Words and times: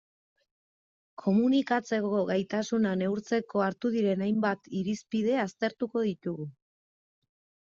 Komunikatzeko 1.23 2.21
gaitasuna 2.29 2.93
neurtzeko 3.01 3.63
hartu 3.67 3.91
diren 3.97 4.25
hainbat 4.29 4.73
irizpide 4.81 5.37
aztertuko 5.45 6.05
ditugu. 6.11 6.49